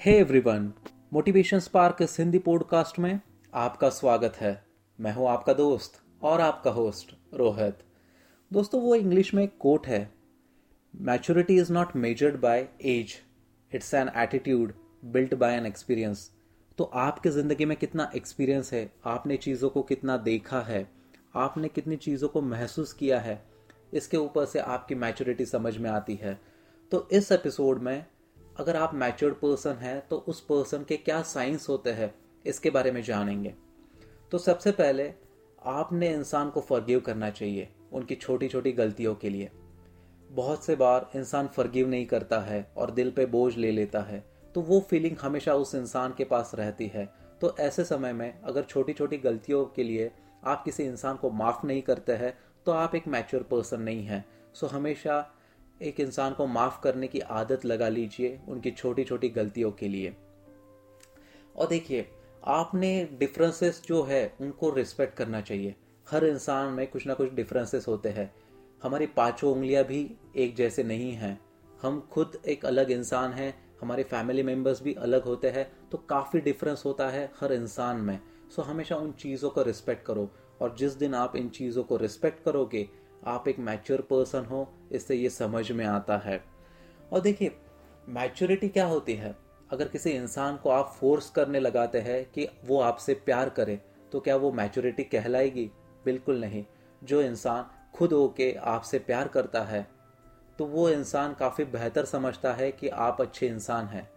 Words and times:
Hey 0.00 0.12
everyone 0.18 0.72
motivation 1.12 1.58
spark 1.58 1.96
Hindi 2.02 2.38
podcast 2.38 2.98
में 2.98 3.20
आपका 3.54 3.88
स्वागत 3.88 4.36
है। 4.36 4.52
मैं 4.98 5.12
हूँ 5.14 5.28
आपका 5.28 5.52
दोस्त 5.52 6.00
और 6.22 6.40
आपका 6.40 6.70
होस्ट 6.70 7.12
रोहित 7.34 7.78
दोस्तों, 8.50 8.80
वो 8.80 8.94
इंग्लिश 8.94 9.32
में 9.34 9.46
कोट 9.48 9.86
है 9.86 10.10
maturity 10.94 11.56
is 11.56 11.72
not 11.72 11.94
measured 11.96 12.40
by 12.40 12.66
age 12.82 13.14
it's 13.72 13.92
an 13.94 14.10
attitude 14.16 14.72
built 15.04 15.34
by 15.34 15.56
an 15.56 15.66
experience 15.66 16.30
तो 16.78 16.84
आपके 16.84 17.30
ज़िंदगी 17.30 17.64
में 17.64 17.76
कितना 17.76 18.10
एक्सपीरियंस 18.16 18.72
है, 18.72 18.90
आपने 19.04 19.36
चीज़ों 19.36 19.70
को 19.70 19.82
कितना 19.82 20.16
देखा 20.16 20.60
है, 20.60 20.86
आपने 21.34 21.68
कितनी 21.68 21.96
चीज़ों 21.96 22.28
को 22.28 22.40
महसूस 22.42 22.92
किया 22.92 23.18
है, 23.20 23.42
इसके 23.92 24.16
ऊपर 24.16 24.44
से 24.44 24.58
आपकी 24.58 24.94
मैच्योरिटी 24.94 25.46
समझ 25.46 25.76
में 25.76 25.90
आती 25.90 26.14
है। 26.14 26.38
तो 26.92 27.08
इस 27.12 27.30
एपिसोड 27.32 27.82
में 27.82 28.04
अगर 28.60 28.76
आप 28.76 28.94
मैच्योर्ड 28.94 29.34
पर्सन 29.34 29.76
हैं 29.76 30.00
तो 30.08 30.16
उस 30.28 30.40
पर्सन 30.40 30.84
के 30.84 30.96
क्या 30.96 31.20
साइंस 31.22 31.68
होते 31.68 31.90
हैं, 31.90 32.14
इसके 32.44 32.70
बारे 32.70 32.90
में 32.92 33.02
जानेंगे। 33.02 33.54
तो 34.32 34.38
सबसे 34.38 34.72
पहले, 34.72 35.12
आपने 35.66 36.08
इंसान 36.08 36.50
को 36.50 36.60
फॉरगिव 36.60 37.00
करना 37.00 37.30
चाहिए, 37.30 37.68
उनकी 37.92 38.14
छोटी 38.14 38.48
छोटी 38.48 38.72
गलतियों 38.72 39.14
के 39.14 39.30
लिए। 39.30 39.50
बहुत 40.30 40.64
से 40.64 40.76
बार 40.76 41.10
इंसान 41.16 41.48
फॉरगिव 41.48 41.88
नहीं 41.88 42.06
करता 42.06 42.40
है 42.40 42.62
और 42.76 42.90
दिल 42.90 43.10
पे 43.10 43.26
बोझ 43.26 43.56
ले 43.56 43.70
लेता 43.70 44.00
है 44.00 44.22
तो 44.54 44.60
वो 44.60 44.80
फीलिंग 44.80 45.16
हमेशा 45.16 45.54
उस 45.54 45.74
इंसान 45.74 46.14
के 46.18 46.24
पास 46.24 46.52
रहती 46.54 46.86
है। 46.86 47.08
तो 47.40 47.54
ऐसे 47.60 47.84
समय 47.84 48.12
में, 48.12 48.40
अगर 48.42 48.62
छोटी 48.62 48.92
छोटी 48.92 49.18
गलतियों 49.18 49.64
के 49.66 49.82
लिए 49.82 50.10
आप 50.44 50.64
किसी 50.64 50.84
इंसान 50.84 51.16
को 51.16 51.30
माफ़ 51.32 51.66
नहीं 51.66 51.82
करते 51.82 52.12
हैं 52.12 52.36
तो 52.66 52.72
आप 52.72 52.94
एक 52.94 53.08
मैच्योर 53.08 53.42
पर्सन 53.42 53.80
नहीं 53.80 54.04
हैं। 54.04 54.24
सो 54.54 54.66
हमेशा 54.66 55.20
एक 55.82 56.00
इंसान 56.00 56.34
को 56.34 56.46
माफ़ 56.46 56.82
करने 56.82 57.08
की 57.08 57.20
आदत 57.20 57.64
लगा 57.64 57.88
लीजिए 57.88 58.40
उनकी 58.48 58.70
छोटी 58.70 59.04
छोटी 59.04 59.28
गलतियों 59.28 59.72
के 59.72 59.88
लिए। 59.88 60.16
और 61.56 61.68
देखिए, 61.68 62.10
आपने 62.44 63.08
डिफरेंसेस 63.12 63.82
जो 63.86 64.02
है, 64.02 64.36
उनको 64.40 64.70
रिस्पेक्ट 64.70 65.14
करना 65.14 65.40
चाहिए। 65.40 65.74
हर 66.10 66.24
इंसान 66.24 66.72
में 66.72 66.86
कुछ 66.86 67.06
ना 67.06 67.14
कुछ 67.14 67.32
डिफरेंसेस 67.32 67.88
होते 67.88 68.08
हैं। 68.08 68.34
हमारी 68.82 69.06
पाँचों 69.06 69.52
उंगलियाँ 69.52 69.84
भी 69.84 70.14
एक 70.36 70.56
जैसे 70.56 70.82
नहीं 70.82 71.12
हैं। 71.12 71.40
हम 71.82 72.08
खुद 72.12 72.42
एक 72.48 72.64
अलग 72.64 72.90
इंसान 72.90 73.32
हैं, 73.32 73.76
हमारे 73.80 74.02
फैमिली 74.02 74.42
मेंबर्स 74.42 74.82
भी 74.82 74.94
अलग 74.94 75.24
होते 75.24 75.48
हैं 75.48 75.88
तो 75.88 75.98
काफ़ी 75.98 76.40
डिफरेंस 76.40 76.82
होता 76.86 77.08
है 77.08 77.32
हर 77.40 77.52
इंसान 77.52 77.96
में। 77.96 78.20
सो 78.56 78.62
हमेशा 78.62 78.96
उन 78.96 79.12
चीज़ों 79.12 79.50
का 79.50 79.62
रिस्पेक्ट 79.62 80.06
करो। 80.06 80.30
और 80.60 80.76
जिस 80.76 80.92
दिन 80.92 81.14
आप 81.14 81.36
इन 81.36 81.48
चीज़ों 81.48 81.84
को 81.84 81.96
रिस्पेक्ट 81.96 82.44
करोगे 82.44 82.88
आप 83.22 83.48
एक 83.48 83.58
मैच्योर 83.58 84.00
पर्सन 84.00 84.44
हो, 84.44 84.68
इससे 84.92 85.14
ये 85.14 85.30
समझ 85.30 85.70
में 85.72 85.84
आता 85.86 86.16
है। 86.18 86.42
और 87.12 87.20
देखिए 87.20 87.56
मैच्योरिटी 88.08 88.68
क्या 88.68 88.86
होती 88.86 89.14
है? 89.14 89.34
अगर 89.70 89.88
किसी 89.88 90.10
इंसान 90.10 90.56
को 90.56 90.70
आप 90.70 90.94
फोर्स 91.00 91.30
करने 91.30 91.60
लगाते 91.60 92.00
हैं 92.00 92.24
कि 92.24 92.48
वो 92.64 92.80
आपसे 92.80 93.14
प्यार 93.16 93.48
करे 93.48 93.80
तो 94.12 94.20
क्या 94.20 94.36
वो 94.36 94.52
मैच्योरिटी 94.52 95.04
कहलाएगी? 95.04 95.70
बिल्कुल 96.04 96.40
नहीं। 96.40 96.64
जो 97.02 97.20
इंसान 97.22 97.70
खुद 97.94 98.12
होके 98.12 98.52
आपसे 98.52 98.98
प्यार 98.98 99.28
करता 99.28 99.62
है 99.62 99.86
तो 100.58 100.64
वो 100.66 100.88
इंसान 100.90 101.34
काफ़ी 101.34 101.64
बेहतर 101.64 102.04
समझता 102.04 102.52
है 102.52 102.70
कि 102.72 102.88
आप 102.88 103.20
अच्छे 103.20 103.46
इंसान 103.46 103.86
हैं। 103.86 104.08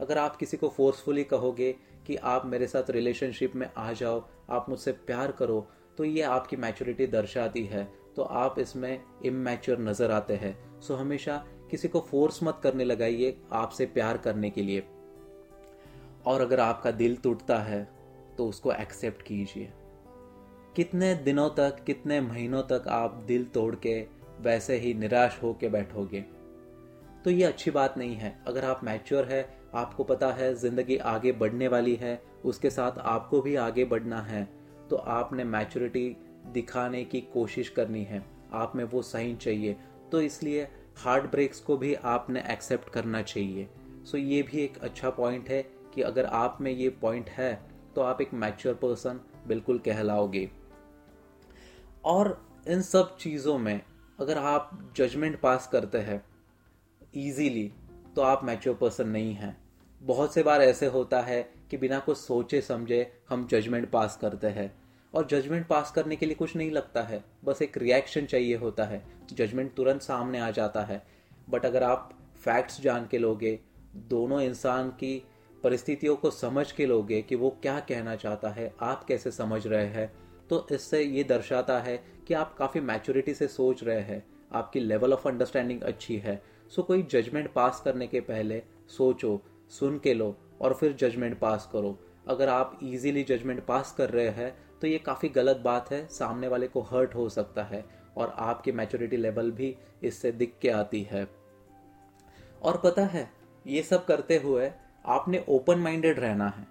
अगर 0.00 0.18
आप 0.18 0.36
किसी 0.36 0.56
को 0.56 0.68
फोर्सफुली 0.68 1.24
कहोगे 1.24 1.72
कि 2.06 2.16
आप 2.16 2.46
मेरे 2.46 2.66
साथ 2.66 2.90
रिलेशनशिप 2.90 3.54
में 3.56 3.68
आ 3.76 3.92
जाओ, 3.92 4.24
आप 4.50 4.68
मुझसे 4.68 4.92
प्यार 4.92 5.32
करो 5.32 5.66
तो 5.98 6.04
ये 6.04 6.22
आपकी 6.22 6.56
मैच्योरिटी 6.56 7.06
दर्शाती 7.06 7.64
है। 7.66 7.88
तो 8.16 8.22
आप 8.22 8.58
इसमें 8.58 9.00
इमेच्योर 9.24 9.78
नज़र 9.78 10.10
आते 10.10 10.34
हैं। 10.34 10.56
सो 10.80 10.94
हमेशा 10.94 11.36
किसी 11.70 11.88
को 11.88 12.00
फोर्स 12.00 12.42
मत 12.42 12.60
करने 12.62 12.84
लगाइए 12.84 13.36
आपसे 13.52 13.86
प्यार 13.88 14.16
करने 14.18 14.50
के 14.50 14.62
लिए। 14.62 14.82
और 16.26 16.40
अगर 16.40 16.60
आपका 16.60 16.90
दिल 16.92 17.16
टूटता 17.16 17.58
है 17.58 17.88
तो 18.38 18.46
उसको 18.48 18.72
एक्सेप्ट 18.72 19.22
कीजिए। 19.22 19.72
कितने 20.76 21.14
दिनों 21.14 21.48
तक, 21.50 21.82
कितने 21.86 22.20
महीनों 22.20 22.62
तक 22.62 22.88
आप 22.88 23.22
दिल 23.26 23.44
तोड़ 23.44 23.74
के 23.76 24.00
वैसे 24.40 24.76
ही 24.76 24.92
निराश 24.94 25.38
होके 25.42 25.68
बैठोगे? 25.68 26.20
तो 27.24 27.30
ये 27.30 27.44
अच्छी 27.44 27.70
बात 27.70 27.98
नहीं 27.98 28.14
है। 28.14 28.36
अगर 28.46 28.64
आप 28.64 28.84
मैच्योर 28.84 29.24
है, 29.24 29.48
आपको 29.74 30.04
पता 30.04 30.30
है 30.32 30.54
ज़िंदगी 30.54 30.96
आगे 30.96 31.32
बढ़ने 31.32 31.68
वाली 31.68 31.94
है, 31.94 32.20
उसके 32.44 32.70
साथ 32.70 32.98
आपको 32.98 33.40
भी 33.40 33.54
आगे 33.58 33.84
बढ़ना 33.84 34.20
है 34.22 34.44
तो 34.90 34.96
आपने 34.96 35.44
मैच्योरिटी 35.44 36.16
दिखाने 36.46 37.04
की 37.04 37.20
कोशिश 37.20 37.68
करनी 37.68 38.04
है। 38.04 38.24
आप 38.52 38.72
में 38.76 38.84
वो 38.84 39.02
साइन 39.02 39.36
चाहिए। 39.36 39.76
तो 40.12 40.20
इसलिए 40.20 40.68
हार्ट 40.98 41.30
ब्रेक्स 41.30 41.60
को 41.60 41.76
भी 41.76 41.94
आपने 41.94 42.42
एक्सेप्ट 42.50 42.88
करना 42.88 43.22
चाहिए। 43.22 43.68
सो 44.04 44.18
ये 44.18 44.42
भी 44.42 44.58
एक 44.58 44.78
अच्छा 44.78 45.10
पॉइंट 45.10 45.48
है 45.48 45.62
कि 45.94 46.02
अगर 46.02 46.24
आप 46.24 46.58
में 46.60 46.70
ये 46.72 46.88
पॉइंट 46.90 47.28
है 47.28 47.52
तो 47.96 48.00
आप 48.00 48.20
एक 48.20 48.34
मैच्योर 48.34 48.74
पर्सन 48.74 49.20
बिल्कुल 49.46 49.78
कहलाओगे। 49.78 50.50
और 52.04 52.46
इन 52.68 52.82
सब 52.82 53.16
चीज़ों 53.16 53.58
में 53.58 53.80
अगर 54.20 54.38
आप 54.38 54.92
जजमेंट 54.96 55.40
पास 55.40 55.68
करते 55.72 55.98
हैं 55.98 56.22
इजीली 57.16 57.72
तो 58.16 58.22
आप 58.22 58.44
मैच्योर 58.44 58.76
पर्सन 58.76 59.08
नहीं 59.08 59.34
हैं। 59.34 59.56
बहुत 60.00 60.34
से 60.34 60.42
बार 60.42 60.62
ऐसे 60.62 60.86
होता 60.86 61.20
है 61.20 61.42
कि 61.70 61.76
बिना 61.76 61.98
कुछ 61.98 62.16
सोचे 62.16 62.60
समझे 62.60 63.12
हम 63.28 63.46
जजमेंट 63.46 63.90
पास 63.90 64.18
करते 64.20 64.46
हैं। 64.46 64.79
और 65.14 65.26
जजमेंट 65.26 65.66
पास 65.66 65.90
करने 65.90 66.16
के 66.16 66.26
लिए 66.26 66.34
कुछ 66.34 66.56
नहीं 66.56 66.70
लगता 66.70 67.02
है। 67.02 67.24
बस 67.44 67.62
एक 67.62 67.76
रिएक्शन 67.78 68.26
चाहिए 68.26 68.56
होता 68.56 68.84
है। 68.84 69.02
जजमेंट 69.32 69.74
तुरंत 69.74 70.02
सामने 70.02 70.38
आ 70.38 70.50
जाता 70.50 70.82
है। 70.82 71.02
बट 71.50 71.66
अगर 71.66 71.82
आप 71.82 72.10
फैक्ट्स 72.44 72.80
जान 72.80 73.06
के 73.10 73.18
लोगे, 73.18 73.58
दोनों 73.96 74.40
इंसान 74.40 74.88
की 74.90 75.22
परिस्थितियों 75.64 76.16
को 76.16 76.30
समझ 76.30 76.70
के 76.72 76.86
लोगे 76.86 77.20
कि 77.22 77.34
वो 77.34 77.50
क्या 77.62 77.78
कहना 77.80 78.14
चाहता 78.16 78.48
है, 78.48 78.72
आप 78.80 79.04
कैसे 79.04 79.30
समझ 79.30 79.66
रहे 79.66 79.86
हैं 79.86 80.12
तो 80.50 80.66
इससे 80.72 81.02
ये 81.02 81.24
दर्शाता 81.24 81.78
है 81.78 81.96
कि 82.28 82.34
आप 82.34 82.54
काफ़ी 82.54 82.80
मैच्योरिटी 82.80 83.34
से 83.34 83.46
सोच 83.48 83.82
रहे 83.84 84.00
हैं। 84.00 84.22
आपकी 84.52 84.80
लेवल 84.80 85.12
ऑफ़ 85.12 85.28
अंडरस्टैंडिंग 85.28 85.80
अच्छी 85.80 86.16
है। 86.16 86.42
सो 86.72 86.82
कोई 86.82 87.02
जजमेंट 87.02 87.52
पास 87.52 87.80
करने 87.84 88.06
के 88.06 88.20
पहले 88.20 88.62
सोचो, 88.88 89.40
सुन 89.70 89.98
के 89.98 90.14
लो 90.14 90.36
और 90.60 90.74
फिर 90.74 90.92
जजमेंट 90.92 91.38
पास 91.38 91.68
करो। 91.72 91.98
अगर 92.28 92.48
आप 92.48 92.78
इजीली 92.82 93.22
जजमेंट 93.22 93.64
पास 93.66 93.94
कर 93.98 94.10
रहे 94.10 94.28
हैं 94.28 94.56
तो 94.80 94.86
ये 94.86 94.98
काफ़ी 94.98 95.28
गलत 95.28 95.56
बात 95.56 95.90
है, 95.90 96.08
सामने 96.08 96.48
वाले 96.48 96.68
को 96.68 96.80
हर्ट 96.80 97.14
हो 97.14 97.28
सकता 97.28 97.62
है 97.62 97.84
और 98.16 98.34
आपकी 98.38 98.72
मैच्योरिटी 98.72 99.16
लेवल 99.16 99.50
भी 99.50 99.76
इससे 100.02 100.32
दिख 100.32 100.54
के 100.62 100.70
आती 100.70 101.02
है। 101.02 101.28
और 102.62 102.80
पता 102.84 103.04
है, 103.04 103.30
ये 103.66 103.82
सब 103.82 104.06
करते 104.06 104.36
हुए 104.36 104.72
आपने 105.06 105.44
ओपन 105.48 105.78
माइंडेड 105.78 106.18
रहना 106.18 106.48
है। 106.48 106.66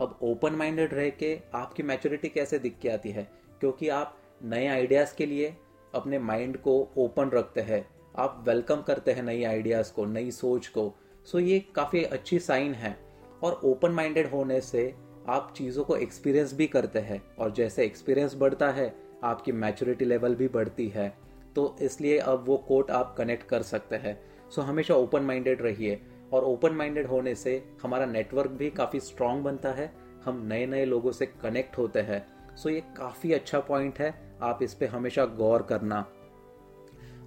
अब 0.00 0.18
ओपन 0.22 0.52
माइंडेड 0.52 0.94
रह 0.94 1.10
के 1.10 1.40
आपकी 1.54 1.82
मैच्योरिटी 1.82 2.28
कैसे 2.28 2.58
दिख 2.58 2.78
के 2.82 2.88
आती 2.88 3.10
है? 3.10 3.30
क्योंकि 3.60 3.88
आप 3.88 4.16
नए 4.42 4.66
आइडियाज़ 4.66 5.14
के 5.14 5.26
लिए 5.26 5.56
अपने 5.94 6.18
माइंड 6.18 6.56
को 6.56 6.88
ओपन 6.98 7.30
रखते 7.30 7.60
हैं। 7.60 7.90
आप 8.18 8.44
वेलकम 8.48 8.82
करते 8.82 9.12
हैं 9.12 9.22
नई 9.22 9.44
आइडियाज़ 9.44 9.92
को, 9.92 10.04
नई 10.04 10.30
सोच 10.30 10.66
को। 10.66 10.94
सो 11.24 11.38
ये 11.38 11.60
काफ़ी 11.60 12.04
अच्छी 12.04 12.38
साइन 12.38 12.74
है। 12.74 12.98
और 13.42 13.60
ओपन 13.64 13.90
माइंडेड 13.90 14.30
होने 14.30 14.60
से 14.60 14.94
आप 15.28 15.52
चीज़ों 15.56 15.84
को 15.84 15.96
एक्सपीरियंस 15.96 16.52
भी 16.54 16.66
करते 16.66 16.98
हैं 16.98 17.22
और 17.38 17.50
जैसे 17.52 17.84
एक्सपीरियंस 17.84 18.34
बढ़ता 18.34 18.70
है, 18.70 18.94
आपकी 19.24 19.52
मैच्योरिटी 19.52 20.04
लेवल 20.04 20.34
भी 20.34 20.48
बढ़ती 20.48 20.88
है। 20.88 21.12
तो 21.56 21.76
इसलिए 21.82 22.18
अब 22.18 22.44
वो 22.46 22.56
कोट 22.58 22.90
आप 22.90 23.14
कनेक्ट 23.18 23.46
कर 23.48 23.62
सकते 23.62 23.96
हैं। 23.96 24.18
सो 24.50 24.62
हमेशा 24.62 24.94
ओपन 24.94 25.22
माइंडेड 25.22 25.62
रहिए 25.62 26.00
और 26.32 26.44
ओपन 26.44 26.72
माइंडेड 26.72 27.06
होने 27.06 27.34
से 27.34 27.62
हमारा 27.82 28.06
नेटवर्क 28.06 28.50
भी 28.50 28.70
काफ़ी 28.70 29.00
स्ट्रांग 29.00 29.42
बनता 29.44 29.72
है। 29.72 29.92
हम 30.24 30.42
नए 30.46 30.66
नए 30.66 30.84
लोगों 30.84 31.12
से 31.12 31.26
कनेक्ट 31.42 31.78
होते 31.78 32.00
हैं। 32.00 32.24
सो 32.56 32.68
ये 32.68 32.80
काफ़ी 32.96 33.32
अच्छा 33.32 33.60
पॉइंट 33.60 33.98
है, 33.98 34.14
आप 34.42 34.62
इस 34.62 34.74
पर 34.74 34.86
हमेशा 34.86 35.24
गौर 35.24 35.62
करना। 35.62 36.00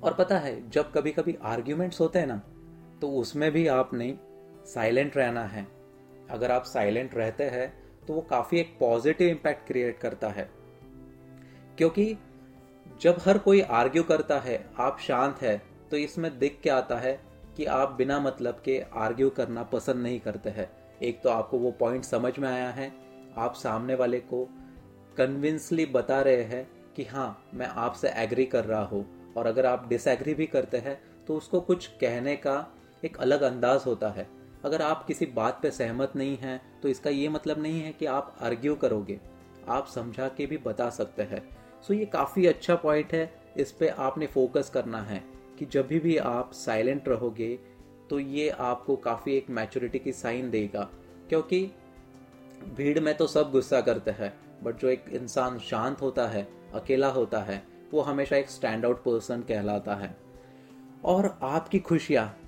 और 0.03 0.13
पता 0.13 0.37
है, 0.37 0.69
जब 0.69 0.91
कभी 0.91 1.11
कभी 1.11 1.37
आर्ग्यूमेंट्स 1.43 1.99
होते 2.01 2.19
हैं 2.19 2.27
ना 2.27 2.41
तो 3.01 3.09
उसमें 3.11 3.51
भी 3.51 3.65
आपने 3.67 4.17
साइलेंट 4.65 5.17
रहना 5.17 5.43
है। 5.43 5.65
अगर 6.29 6.51
आप 6.51 6.63
साइलेंट 6.63 7.15
रहते 7.15 7.43
हैं 7.43 7.82
तो 8.07 8.13
वो 8.13 8.21
काफ़ी 8.21 8.59
एक 8.59 8.75
पॉजिटिव 8.79 9.29
इम्पैक्ट 9.29 9.67
क्रिएट 9.67 9.97
करता 9.97 10.29
है। 10.29 10.49
क्योंकि 11.77 12.15
जब 13.01 13.17
हर 13.25 13.37
कोई 13.37 13.61
आर्ग्यू 13.61 14.03
करता 14.03 14.39
है, 14.39 14.65
आप 14.79 14.99
शांत 14.99 15.41
है 15.41 15.61
तो 15.91 15.97
इसमें 15.97 16.37
दिख 16.39 16.59
के 16.63 16.69
आता 16.69 16.97
है 16.97 17.19
कि 17.57 17.65
आप 17.65 17.91
बिना 17.91 18.19
मतलब 18.19 18.61
के 18.65 18.79
आर्ग्यू 18.95 19.29
करना 19.29 19.63
पसंद 19.63 20.03
नहीं 20.03 20.19
करते 20.19 20.49
हैं। 20.49 20.69
एक 21.01 21.21
तो 21.21 21.29
आपको 21.29 21.57
वो 21.57 21.71
पॉइंट 21.71 22.03
समझ 22.03 22.37
में 22.39 22.47
आया 22.49 22.69
है, 22.69 22.91
आप 23.37 23.53
सामने 23.53 23.95
वाले 23.95 24.19
को 24.19 24.47
कन्विंसली 25.17 25.85
बता 25.85 26.21
रहे 26.21 26.43
हैं 26.43 26.67
कि 26.95 27.03
हाँ 27.03 27.49
मैं 27.53 27.67
आपसे 27.67 28.09
एग्री 28.15 28.45
कर 28.45 28.65
रहा 28.65 28.83
हूँ, 28.83 29.33
और 29.33 29.47
अगर 29.47 29.65
आप 29.65 29.87
डिसएग्री 29.89 30.33
भी 30.33 30.45
करते 30.47 30.77
हैं 30.77 30.99
तो 31.27 31.35
उसको 31.37 31.59
कुछ 31.61 31.87
कहने 32.01 32.35
का 32.35 32.55
एक 33.03 33.17
अलग 33.17 33.41
अंदाज 33.41 33.83
होता 33.85 34.09
है। 34.09 34.27
अगर 34.65 34.81
आप 34.81 35.05
किसी 35.05 35.25
बात 35.25 35.59
पे 35.61 35.71
सहमत 35.71 36.11
नहीं 36.15 36.37
हैं 36.37 36.61
तो 36.81 36.89
इसका 36.89 37.09
ये 37.09 37.29
मतलब 37.29 37.61
नहीं 37.61 37.81
है 37.81 37.91
कि 37.91 38.05
आप 38.05 38.35
आर्ग्यू 38.41 38.75
करोगे। 38.75 39.19
आप 39.69 39.87
समझा 39.87 40.27
के 40.27 40.45
भी 40.45 40.57
बता 40.57 40.89
सकते 40.89 41.23
हैं। 41.23 41.41
सो 41.81 41.93
ये 41.93 42.05
काफ़ी 42.05 42.45
अच्छा 42.45 42.75
पॉइंट 42.75 43.13
है। 43.13 43.33
इस 43.57 43.71
पर 43.71 43.87
आपने 43.87 44.27
फोकस 44.27 44.69
करना 44.69 45.01
है 45.01 45.23
कि 45.59 45.65
जब 45.65 45.87
भी 45.87 46.17
आप 46.17 46.51
साइलेंट 46.53 47.07
रहोगे 47.07 47.55
तो 48.09 48.13
तो 48.13 48.19
ये 48.19 48.49
आपको 48.49 48.95
काफ़ी 48.95 49.35
एक 49.35 49.49
मैच्योरिटी 49.49 49.99
की 49.99 50.11
साइन 50.11 50.49
देगा। 50.49 50.81
क्योंकि 51.29 51.71
भीड़ 52.77 52.99
में 52.99 53.17
तो 53.17 53.27
सब 53.27 53.51
गुस्सा 53.51 53.81
करते 53.81 54.11
हैं 54.11 54.33
बट 54.63 54.77
जो 54.77 54.89
एक 54.89 55.05
इंसान 55.09 55.57
शांत 55.59 56.01
होता 56.01 56.27
है, 56.27 56.47
अकेला 56.73 57.07
होता 57.07 57.39
है, 57.39 57.63
वो 57.93 58.01
हमेशा 58.01 58.35
एक 58.35 58.49
स्टैंड 58.49 58.85
आउट 58.85 59.03
पर्सन 59.03 59.41
कहलाता 59.41 59.95
है। 59.95 60.17
और 61.05 61.39
आपकी 61.43 61.79
खुशियाँ 61.79 62.42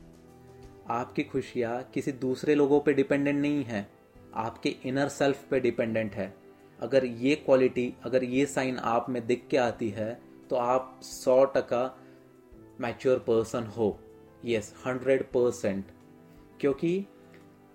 आपकी 0.86 1.24
खुशियाँ 1.24 1.82
किसी 1.94 2.12
दूसरे 2.12 2.56
लोगों 2.56 2.80
पे 2.80 2.94
डिपेंडेंट 2.94 3.42
नहीं 3.42 3.64
है। 3.64 3.88
आपके 4.36 4.70
इनर 4.86 5.08
सेल्फ 5.10 5.48
पे 5.50 5.60
डिपेंडेंट 5.60 6.16
है। 6.16 6.34
अगर 6.80 7.06
ये 7.06 7.36
क्वालिटी 7.36 7.94
अगर 8.04 8.24
ये 8.24 8.46
साइन 8.46 8.78
आप 8.78 9.10
में 9.10 9.26
दिख 9.28 9.48
के 9.50 9.58
आती 9.58 9.90
है 9.90 10.14
तो 10.50 10.56
आप 10.56 11.00
सौ 11.04 11.44
टका 11.46 11.84
मैच्योर 12.82 13.20
पर्सन 13.20 13.64
हो। 13.68 13.98
यस 14.46 14.74
हंड्रेड 14.86 15.24
परसेंट 15.24 15.86
क्योंकि 16.60 17.06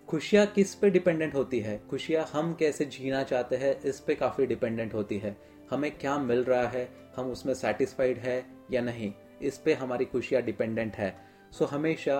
खुशियाँ 0.08 0.46
किस 0.46 0.74
पे 0.74 0.90
डिपेंडेंट 0.90 1.34
होती 1.34 1.60
है? 1.60 1.80
खुशियाँ 1.90 2.24
हम 2.32 2.52
कैसे 2.54 2.84
जीना 2.84 3.22
चाहते 3.22 3.56
हैं, 3.56 3.80
इस 3.80 4.00
पे 4.00 4.14
काफ़ी 4.14 4.46
डिपेंडेंट 4.46 4.94
होती 4.94 5.18
है। 5.18 5.36
हमें 5.70 5.90
क्या 5.90 6.18
मिल 6.18 6.44
रहा 6.44 6.66
है? 6.68 6.88
हम 7.16 7.30
उसमें 7.30 7.54
सेटिस्फाइड 7.54 8.18
है 8.18 8.44
या 8.70 8.80
नहीं? 8.80 9.12
इस 9.42 9.58
पे 9.58 9.74
हमारी 9.74 10.04
खुशियाँ 10.04 10.42
डिपेंडेंट 10.42 10.96
है। 10.96 11.14
सो 11.52 11.64
हमेशा 11.64 12.16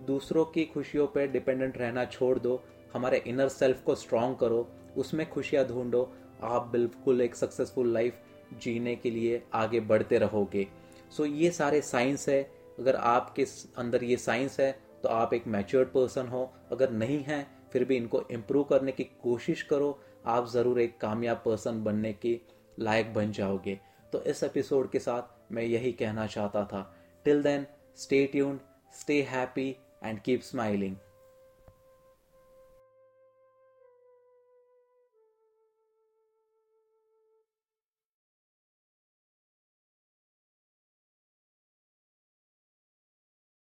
दूसरों 0.00 0.44
की 0.44 0.64
खुशियों 0.64 1.06
पर 1.06 1.26
डिपेंडेंट 1.26 1.78
रहना 1.78 2.04
छोड़ 2.04 2.38
दो, 2.38 2.62
हमारे 2.94 3.22
इनर 3.26 3.48
सेल्फ 3.48 3.82
को 3.84 3.94
स्ट्रांग 3.94 4.36
करो, 4.36 4.68
उसमें 4.96 5.28
खुशियाँ 5.30 5.64
ढूंढो, 5.64 6.10
आप 6.42 6.68
बिल्कुल 6.68 7.20
एक 7.20 7.34
सक्सेसफुल 7.34 7.92
लाइफ 7.94 8.20
जीने 8.62 8.94
के 8.96 9.10
लिए 9.10 9.42
आगे 9.54 9.80
बढ़ते 9.82 10.18
रहोगे। 10.18 10.66
सो 11.10 11.24
ये 11.24 11.50
सारे 11.50 11.80
साइंस 11.82 12.28
है। 12.28 12.42
अगर 12.78 12.96
आपके 12.96 13.44
अंदर 13.78 14.04
ये 14.04 14.16
साइंस 14.16 14.58
है 14.60 14.70
तो 15.02 15.08
आप 15.08 15.34
एक 15.34 15.46
मैच्योर्ड 15.46 15.88
पर्सन 15.88 16.26
हो। 16.26 16.50
अगर 16.72 16.90
नहीं 16.90 17.22
है, 17.22 17.46
फिर 17.72 17.84
भी 17.84 17.96
इनको 17.96 18.22
इम्प्रूव 18.30 18.64
करने 18.64 18.92
की 18.92 19.04
कोशिश 19.22 19.62
करो। 19.62 19.98
आप 20.26 20.48
ज़रूर 20.48 20.80
एक 20.80 20.98
कामयाब 21.00 21.42
पर्सन 21.44 21.82
बनने 21.84 22.12
की 22.12 22.40
लायक 22.78 23.12
बन 23.14 23.32
जाओगे। 23.32 23.78
तो 24.12 24.22
इस 24.22 24.42
एपिसोड 24.44 24.90
के 24.90 24.98
साथ 24.98 25.52
मैं 25.52 25.62
यही 25.62 25.92
कहना 25.92 26.26
चाहता 26.26 26.64
था। 26.64 26.82
Till 27.24 27.42
then 27.42 27.66
stay 27.96 28.24
tuned 28.26 28.60
stay 28.94 29.20
happy 29.22 29.76
and 30.04 30.22
keep 30.22 30.44
smiling. 30.44 31.00